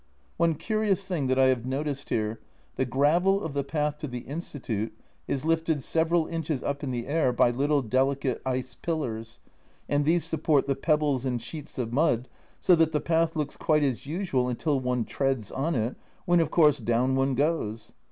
[0.37, 2.39] One curious thing that I have noticed here,
[2.75, 7.05] the gravel of the path to the Institute is lifted several inches up in the
[7.05, 9.41] air by little delicate ice pillars,
[9.87, 12.27] and these support the pebbles and sheets of mud
[12.59, 15.95] so that the path looks quite as usual until one treads on it,
[16.25, 17.93] when, of course, down one goes.